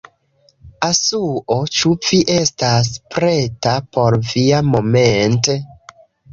[0.87, 5.55] Asuo, ĉu vi estas preta por via moment'...